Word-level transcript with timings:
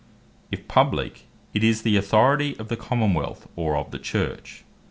If 0.51 0.67
publique, 0.67 1.27
it 1.53 1.63
is 1.63 1.83
the 1.83 1.95
Authority 1.95 2.57
of 2.57 2.69
the 2.69 2.75
Common 2.75 3.13
wealth, 3.13 3.47
or 3.55 3.77
of 3.77 3.91
the 3.91 3.99
Church. 3.99 4.63